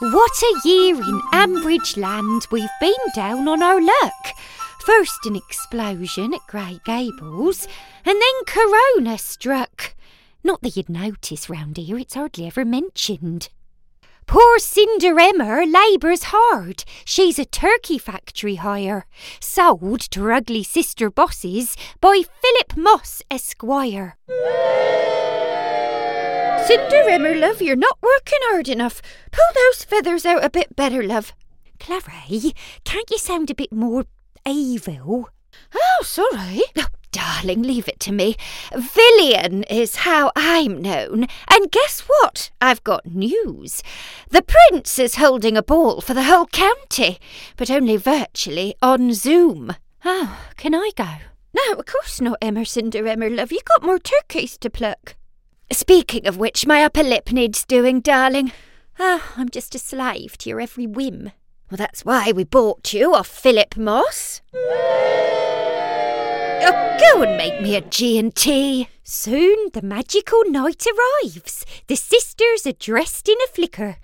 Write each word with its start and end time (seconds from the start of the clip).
What 0.00 0.42
a 0.42 0.68
year 0.68 0.96
in 0.96 1.20
Ambridge 1.32 1.96
land 1.96 2.48
we've 2.50 2.68
been 2.80 2.92
down 3.14 3.46
on 3.46 3.62
our 3.62 3.80
luck. 3.80 4.36
First 4.84 5.24
an 5.24 5.36
explosion 5.36 6.34
at 6.34 6.44
Grey 6.48 6.80
Gables, 6.84 7.68
and 8.04 8.20
then 8.20 8.44
Corona 8.44 9.16
struck. 9.18 9.94
Not 10.42 10.62
that 10.62 10.76
you'd 10.76 10.88
notice 10.88 11.48
round 11.48 11.76
here, 11.76 11.96
it's 11.96 12.14
hardly 12.14 12.46
ever 12.48 12.64
mentioned. 12.64 13.50
Poor 14.26 14.58
Cinder 14.58 15.18
Emma 15.20 15.64
labours 15.64 16.24
hard. 16.24 16.84
She's 17.04 17.38
a 17.38 17.44
turkey 17.44 17.98
factory 17.98 18.56
hire, 18.56 19.06
sold 19.38 20.00
to 20.10 20.24
her 20.24 20.32
ugly 20.32 20.64
sister 20.64 21.08
bosses 21.08 21.76
by 22.00 22.22
Philip 22.42 22.76
Moss, 22.76 23.22
Esquire. 23.30 24.16
Cinder 26.66 27.10
Emma, 27.10 27.34
love, 27.34 27.60
you're 27.60 27.76
not 27.76 27.98
working 28.00 28.38
hard 28.44 28.70
enough. 28.70 29.02
Pull 29.30 29.44
those 29.54 29.84
feathers 29.84 30.24
out 30.24 30.42
a 30.42 30.48
bit 30.48 30.74
better, 30.74 31.02
love. 31.02 31.34
Clarrie, 31.78 32.46
eh? 32.46 32.50
can't 32.84 33.10
you 33.10 33.18
sound 33.18 33.50
a 33.50 33.54
bit 33.54 33.70
more 33.70 34.06
evil? 34.48 35.28
Oh, 35.74 36.02
sorry. 36.02 36.62
Oh, 36.78 36.86
darling, 37.12 37.62
leave 37.62 37.86
it 37.86 38.00
to 38.00 38.12
me. 38.12 38.36
Villian 38.72 39.64
is 39.70 39.96
how 39.96 40.32
I'm 40.34 40.80
known. 40.80 41.26
And 41.50 41.70
guess 41.70 42.00
what? 42.00 42.50
I've 42.62 42.82
got 42.82 43.04
news. 43.06 43.82
The 44.30 44.42
Prince 44.42 44.98
is 44.98 45.16
holding 45.16 45.58
a 45.58 45.62
ball 45.62 46.00
for 46.00 46.14
the 46.14 46.24
whole 46.24 46.46
county, 46.46 47.18
but 47.58 47.70
only 47.70 47.98
virtually 47.98 48.74
on 48.80 49.12
Zoom. 49.12 49.76
Oh, 50.02 50.40
can 50.56 50.74
I 50.74 50.92
go? 50.96 51.08
No, 51.52 51.78
of 51.78 51.84
course 51.84 52.22
not, 52.22 52.38
Emerson, 52.40 52.88
dear 52.88 53.06
Emmer, 53.06 53.28
love. 53.28 53.52
you've 53.52 53.66
got 53.66 53.84
more 53.84 53.98
turkeys 53.98 54.56
to 54.58 54.70
pluck. 54.70 55.16
Speaking 55.74 56.28
of 56.28 56.36
which, 56.36 56.68
my 56.68 56.84
upper 56.84 57.02
lip 57.02 57.32
needs 57.32 57.64
doing, 57.64 58.00
darling. 58.00 58.52
Ah, 59.00 59.32
I'm 59.36 59.48
just 59.48 59.74
a 59.74 59.78
slave 59.80 60.38
to 60.38 60.48
your 60.48 60.60
every 60.60 60.86
whim. 60.86 61.32
Well, 61.68 61.76
that's 61.76 62.04
why 62.04 62.30
we 62.30 62.44
bought 62.44 62.94
you 62.94 63.12
off 63.12 63.26
Philip 63.26 63.76
Moss. 63.76 64.40
Go 67.12 67.22
and 67.22 67.36
make 67.36 67.60
me 67.60 67.76
a 67.76 67.80
G&T. 67.80 68.88
Soon 69.02 69.70
the 69.72 69.82
magical 69.82 70.42
night 70.46 70.86
arrives. 70.86 71.66
The 71.86 71.96
sisters 71.96 72.66
are 72.66 72.72
dressed 72.72 73.28
in 73.28 73.36
a 73.44 73.52
flicker. 73.52 73.98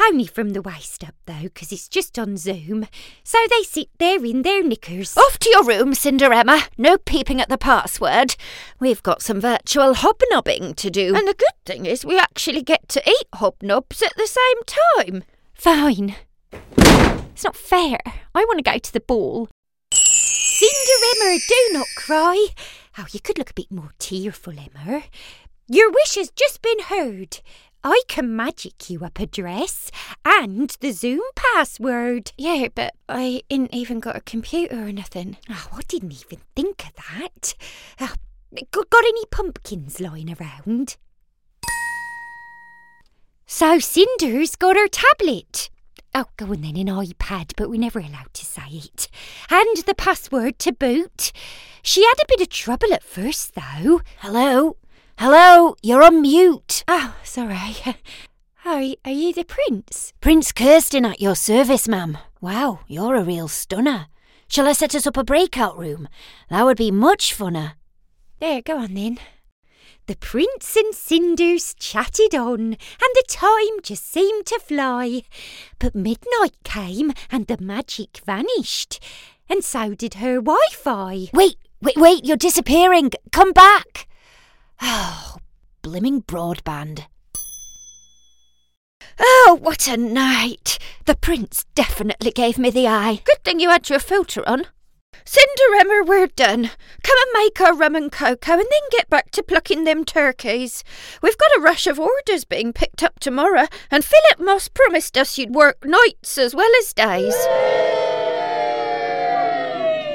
Only 0.00 0.26
from 0.26 0.50
the 0.50 0.60
waist 0.60 1.02
up, 1.02 1.14
though, 1.26 1.48
'cause 1.54 1.72
it's 1.72 1.88
just 1.88 2.18
on 2.18 2.36
Zoom. 2.36 2.88
So 3.24 3.38
they 3.48 3.62
sit 3.62 3.88
there 3.98 4.24
in 4.24 4.42
their 4.42 4.62
knickers. 4.62 5.16
Off 5.16 5.38
to 5.38 5.50
your 5.50 5.64
room, 5.64 5.94
Cinderemma. 5.94 6.68
No 6.76 6.98
peeping 6.98 7.40
at 7.40 7.48
the 7.48 7.58
password. 7.58 8.36
We've 8.78 9.02
got 9.02 9.22
some 9.22 9.40
virtual 9.40 9.94
hobnobbing 9.94 10.74
to 10.74 10.90
do. 10.90 11.14
And 11.16 11.26
the 11.26 11.34
good 11.34 11.64
thing 11.64 11.86
is 11.86 12.04
we 12.04 12.18
actually 12.18 12.62
get 12.62 12.88
to 12.90 13.08
eat 13.08 13.30
hobnobs 13.34 14.02
at 14.02 14.12
the 14.16 14.26
same 14.26 15.06
time. 15.06 15.24
Fine. 15.54 16.16
It's 17.32 17.44
not 17.44 17.56
fair. 17.56 17.98
I 18.34 18.44
want 18.44 18.58
to 18.58 18.70
go 18.70 18.78
to 18.78 18.92
the 18.92 19.00
ball. 19.00 19.48
Cinder 20.82 21.06
Emma, 21.24 21.38
do 21.48 21.68
not 21.72 21.86
cry. 21.94 22.46
Oh, 22.98 23.06
you 23.12 23.20
could 23.20 23.38
look 23.38 23.50
a 23.50 23.54
bit 23.54 23.70
more 23.70 23.92
tearful, 23.98 24.54
Emma. 24.58 25.04
Your 25.68 25.90
wish 25.90 26.16
has 26.16 26.30
just 26.30 26.60
been 26.60 26.80
heard. 26.80 27.38
I 27.84 28.02
can 28.08 28.34
magic 28.34 28.90
you 28.90 29.04
up 29.04 29.20
a 29.20 29.26
dress 29.26 29.90
and 30.24 30.70
the 30.80 30.92
Zoom 30.92 31.22
password. 31.36 32.32
Yeah, 32.36 32.68
but 32.74 32.94
I 33.08 33.42
ain't 33.50 33.72
even 33.72 34.00
got 34.00 34.16
a 34.16 34.20
computer 34.20 34.88
or 34.88 34.92
nothing. 34.92 35.36
Oh, 35.48 35.68
I 35.72 35.82
didn't 35.86 36.12
even 36.12 36.38
think 36.56 36.84
of 36.86 36.94
that. 36.96 37.54
Oh, 38.00 38.14
got 38.72 39.04
any 39.04 39.26
pumpkins 39.26 40.00
lying 40.00 40.34
around? 40.34 40.96
So 43.46 43.78
Cinder's 43.78 44.56
got 44.56 44.76
her 44.76 44.88
tablet. 44.88 45.70
Oh, 46.14 46.26
go 46.36 46.46
on 46.46 46.60
then, 46.60 46.76
an 46.76 46.88
iPad, 46.88 47.52
but 47.56 47.70
we're 47.70 47.80
never 47.80 47.98
allowed 47.98 48.34
to 48.34 48.44
say 48.44 48.66
it. 48.70 49.08
And 49.50 49.78
the 49.78 49.94
password 49.94 50.58
to 50.58 50.72
boot. 50.72 51.32
She 51.82 52.04
had 52.04 52.14
a 52.22 52.26
bit 52.28 52.42
of 52.42 52.50
trouble 52.50 52.92
at 52.92 53.02
first, 53.02 53.54
though. 53.54 54.02
Hello? 54.18 54.76
Hello? 55.18 55.74
You're 55.82 56.02
on 56.02 56.20
mute. 56.20 56.84
Oh, 56.86 57.16
sorry. 57.24 57.76
Are, 58.64 58.82
are 59.04 59.10
you 59.10 59.32
the 59.32 59.44
prince? 59.44 60.12
Prince 60.20 60.52
Kirsten 60.52 61.04
at 61.04 61.20
your 61.20 61.34
service, 61.34 61.88
ma'am. 61.88 62.18
Wow, 62.40 62.80
you're 62.86 63.16
a 63.16 63.24
real 63.24 63.48
stunner. 63.48 64.06
Shall 64.46 64.68
I 64.68 64.72
set 64.72 64.94
us 64.94 65.04
up 65.04 65.16
a 65.16 65.24
breakout 65.24 65.76
room? 65.76 66.08
That 66.48 66.64
would 66.64 66.76
be 66.76 66.92
much 66.92 67.36
funner. 67.36 67.72
There, 68.38 68.62
go 68.62 68.78
on 68.78 68.94
then. 68.94 69.18
The 70.12 70.18
prince 70.18 70.76
and 70.76 70.94
Cinders 70.94 71.74
chatted 71.78 72.34
on, 72.34 72.60
and 72.60 72.76
the 73.14 73.24
time 73.28 73.80
just 73.82 74.04
seemed 74.04 74.44
to 74.44 74.58
fly. 74.58 75.22
But 75.78 75.94
midnight 75.94 76.52
came, 76.64 77.14
and 77.30 77.46
the 77.46 77.56
magic 77.58 78.20
vanished. 78.26 79.02
And 79.48 79.64
so 79.64 79.94
did 79.94 80.14
her 80.16 80.34
Wi 80.34 80.58
Fi. 80.72 81.30
Wait, 81.32 81.56
wait, 81.80 81.96
wait, 81.96 82.26
you're 82.26 82.36
disappearing. 82.36 83.12
Come 83.30 83.52
back. 83.52 84.06
Oh, 84.82 85.38
blimming 85.80 86.20
broadband. 86.20 87.06
Oh, 89.18 89.58
what 89.62 89.88
a 89.88 89.96
night! 89.96 90.78
The 91.06 91.16
prince 91.16 91.64
definitely 91.74 92.32
gave 92.32 92.58
me 92.58 92.68
the 92.68 92.86
eye. 92.86 93.22
Good 93.24 93.42
thing 93.44 93.60
you 93.60 93.70
had 93.70 93.88
your 93.88 93.98
filter 93.98 94.46
on. 94.46 94.66
Cinderemma, 95.24 96.06
we're 96.06 96.26
done. 96.28 96.70
Come 97.02 97.18
and 97.22 97.30
make 97.34 97.60
our 97.60 97.74
rum 97.74 97.94
and 97.94 98.10
cocoa 98.10 98.52
and 98.52 98.60
then 98.60 98.88
get 98.90 99.08
back 99.08 99.30
to 99.32 99.42
plucking 99.42 99.84
them 99.84 100.04
turkeys. 100.04 100.84
We've 101.22 101.38
got 101.38 101.56
a 101.56 101.60
rush 101.60 101.86
of 101.86 101.98
orders 101.98 102.44
being 102.44 102.72
picked 102.72 103.02
up 103.02 103.20
tomorrow, 103.20 103.66
and 103.90 104.04
Philip 104.04 104.40
Moss 104.40 104.68
promised 104.68 105.16
us 105.16 105.38
you'd 105.38 105.54
work 105.54 105.84
nights 105.84 106.38
as 106.38 106.54
well 106.54 106.70
as 106.80 106.92
days. 106.92 107.34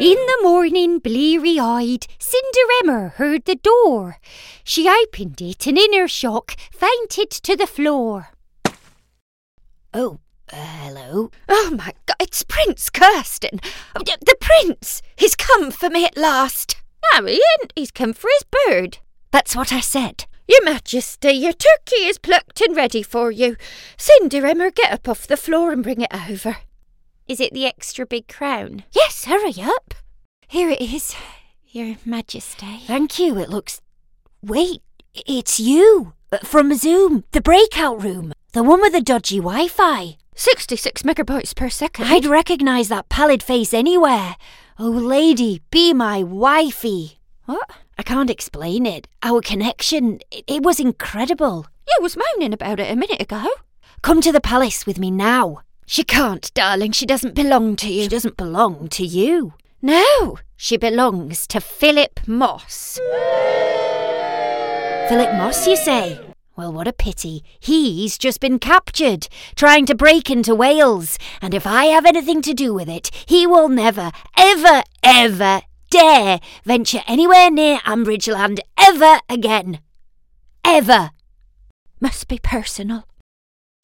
In 0.00 0.16
the 0.16 0.38
morning, 0.42 0.98
bleary 0.98 1.58
eyed, 1.60 2.06
Cinderemma 2.18 3.12
heard 3.12 3.44
the 3.44 3.54
door. 3.54 4.18
She 4.64 4.88
opened 4.88 5.40
it 5.40 5.66
and, 5.68 5.78
in 5.78 5.92
her 5.92 6.08
shock, 6.08 6.56
fainted 6.72 7.30
to 7.30 7.56
the 7.56 7.66
floor. 7.66 8.30
Oh, 9.92 10.18
hello? 10.50 11.30
Oh 11.48 11.74
my 11.76 11.92
god, 12.06 12.16
it's 12.20 12.42
Prince 12.42 12.90
Kirsten! 12.90 13.60
Oh, 13.96 14.02
the 14.04 14.36
Prince! 14.40 15.02
He's 15.16 15.36
come 15.36 15.70
for 15.70 15.90
me 15.90 16.04
at 16.04 16.16
last! 16.16 16.76
No, 17.12 17.26
he 17.26 17.42
ain't. 17.60 17.72
He's 17.76 17.90
come 17.90 18.12
for 18.12 18.28
his 18.34 18.44
bird. 18.66 18.98
That's 19.30 19.54
what 19.54 19.72
I 19.72 19.80
said. 19.80 20.26
Your 20.46 20.64
Majesty, 20.64 21.32
your 21.32 21.52
turkey 21.52 22.04
is 22.06 22.18
plucked 22.18 22.60
and 22.60 22.76
ready 22.76 23.02
for 23.02 23.30
you. 23.30 23.56
Cinderemma, 23.96 24.74
get 24.74 24.92
up 24.92 25.08
off 25.08 25.26
the 25.26 25.36
floor 25.36 25.72
and 25.72 25.82
bring 25.82 26.00
it 26.00 26.14
over. 26.14 26.58
Is 27.26 27.40
it 27.40 27.52
the 27.54 27.66
extra 27.66 28.06
big 28.06 28.28
crown? 28.28 28.84
Yes, 28.92 29.24
hurry 29.24 29.54
up. 29.60 29.94
Here 30.46 30.68
it 30.68 30.80
is, 30.80 31.14
Your 31.68 31.96
Majesty. 32.04 32.80
Thank 32.86 33.18
you, 33.18 33.38
it 33.38 33.48
looks. 33.48 33.80
Wait, 34.42 34.82
it's 35.14 35.58
you! 35.58 36.12
Uh, 36.30 36.38
From 36.38 36.74
Zoom, 36.74 37.24
the 37.32 37.40
breakout 37.40 38.02
room. 38.02 38.32
The 38.52 38.62
one 38.62 38.80
with 38.80 38.92
the 38.92 39.00
dodgy 39.00 39.38
Wi 39.38 39.68
Fi. 39.68 40.18
66 40.34 41.02
megabytes 41.02 41.54
per 41.54 41.68
second. 41.68 42.06
I'd 42.06 42.26
recognise 42.26 42.88
that 42.88 43.08
pallid 43.08 43.42
face 43.42 43.72
anywhere. 43.72 44.36
Oh, 44.78 44.90
lady, 44.90 45.62
be 45.70 45.94
my 45.94 46.22
wifey. 46.22 47.20
What? 47.44 47.70
I 47.96 48.02
can't 48.02 48.30
explain 48.30 48.86
it. 48.86 49.06
Our 49.22 49.40
connection, 49.40 50.20
it, 50.30 50.44
it 50.46 50.62
was 50.62 50.80
incredible. 50.80 51.66
You 51.86 52.02
was 52.02 52.16
moaning 52.16 52.52
about 52.52 52.80
it 52.80 52.90
a 52.90 52.96
minute 52.96 53.22
ago. 53.22 53.44
Come 54.02 54.20
to 54.22 54.32
the 54.32 54.40
palace 54.40 54.86
with 54.86 54.98
me 54.98 55.10
now. 55.10 55.60
She 55.86 56.02
can't, 56.02 56.52
darling. 56.54 56.92
She 56.92 57.06
doesn't 57.06 57.34
belong 57.34 57.76
to 57.76 57.92
you. 57.92 58.02
She 58.04 58.08
doesn't 58.08 58.36
belong 58.36 58.88
to 58.88 59.04
you. 59.04 59.54
No, 59.80 60.38
she 60.56 60.76
belongs 60.76 61.46
to 61.48 61.60
Philip 61.60 62.26
Moss. 62.26 62.98
Philip 65.08 65.34
Moss, 65.34 65.66
you 65.68 65.76
say? 65.76 66.33
Well, 66.56 66.72
what 66.72 66.86
a 66.86 66.92
pity. 66.92 67.42
He's 67.58 68.16
just 68.16 68.38
been 68.38 68.60
captured, 68.60 69.26
trying 69.56 69.86
to 69.86 69.94
break 69.94 70.30
into 70.30 70.54
Wales. 70.54 71.18
And 71.42 71.52
if 71.52 71.66
I 71.66 71.86
have 71.86 72.06
anything 72.06 72.42
to 72.42 72.54
do 72.54 72.72
with 72.72 72.88
it, 72.88 73.10
he 73.26 73.44
will 73.44 73.68
never, 73.68 74.12
ever, 74.36 74.82
ever 75.02 75.62
dare 75.90 76.40
venture 76.64 77.02
anywhere 77.06 77.50
near 77.50 77.78
Ambridge 77.78 78.32
Land 78.32 78.60
ever 78.78 79.18
again. 79.28 79.80
Ever. 80.64 81.10
Must 82.00 82.28
be 82.28 82.38
personal. 82.38 83.04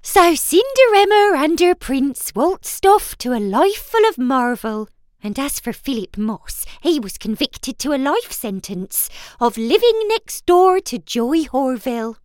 So 0.00 0.32
Cinderemma 0.34 1.44
and 1.44 1.58
her 1.60 1.74
prince 1.74 2.32
waltzed 2.34 2.86
off 2.86 3.16
to 3.18 3.32
a 3.32 3.38
life 3.38 3.82
full 3.82 4.08
of 4.08 4.18
marvel. 4.18 4.88
And 5.22 5.38
as 5.38 5.60
for 5.60 5.72
Philip 5.72 6.18
Moss, 6.18 6.64
he 6.80 6.98
was 6.98 7.18
convicted 7.18 7.78
to 7.80 7.92
a 7.92 7.98
life 7.98 8.32
sentence 8.32 9.08
of 9.40 9.56
living 9.56 10.08
next 10.08 10.44
door 10.46 10.80
to 10.80 10.98
Joy 10.98 11.44
Horville. 11.44 12.16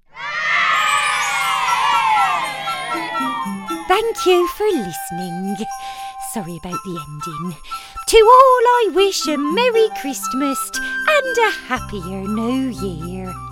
Thank 3.87 4.25
you 4.25 4.47
for 4.49 4.67
listening. 4.67 5.55
Sorry 6.31 6.57
about 6.57 6.79
the 6.83 6.99
ending. 7.07 7.57
To 8.07 8.17
all 8.17 8.63
I 8.79 8.91
wish 8.93 9.27
a 9.27 9.37
Merry 9.37 9.89
Christmas 10.01 10.71
and 11.09 11.37
a 11.37 11.51
happier 11.67 12.27
New 12.27 12.69
Year. 12.69 13.46